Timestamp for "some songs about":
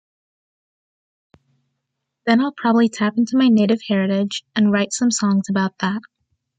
4.93-5.77